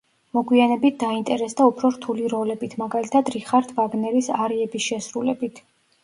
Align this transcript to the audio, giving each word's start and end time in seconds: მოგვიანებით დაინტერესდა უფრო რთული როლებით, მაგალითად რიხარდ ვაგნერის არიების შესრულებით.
მოგვიანებით 0.35 0.95
დაინტერესდა 1.01 1.67
უფრო 1.71 1.91
რთული 1.97 2.31
როლებით, 2.33 2.73
მაგალითად 2.83 3.29
რიხარდ 3.35 3.73
ვაგნერის 3.81 4.31
არიების 4.47 4.87
შესრულებით. 4.87 5.63